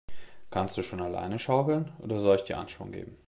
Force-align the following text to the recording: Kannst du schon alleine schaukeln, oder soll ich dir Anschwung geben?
Kannst 0.49 0.79
du 0.79 0.81
schon 0.81 0.99
alleine 0.99 1.37
schaukeln, 1.37 1.91
oder 1.99 2.17
soll 2.17 2.37
ich 2.37 2.41
dir 2.43 2.57
Anschwung 2.57 2.91
geben? 2.91 3.19